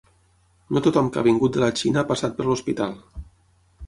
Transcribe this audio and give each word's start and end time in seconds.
No 0.77 0.81
tothom 0.85 1.11
que 1.11 1.19
ha 1.21 1.23
vingut 1.27 1.53
de 1.57 1.61
la 1.63 1.69
Xina 1.81 2.01
ha 2.03 2.07
passat 2.13 2.33
per 2.39 2.47
l’hospital. 2.47 2.97